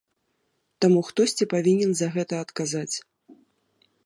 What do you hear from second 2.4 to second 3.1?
адказаць.